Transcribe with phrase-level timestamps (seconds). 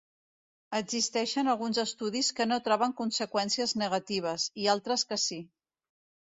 [0.77, 5.43] Existeixen alguns estudis que no troben conseqüències negatives, i altres que sí.